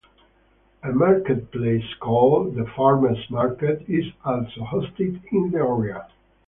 [0.81, 6.07] A marketplace called the Farmer's Market is also hosted in the area.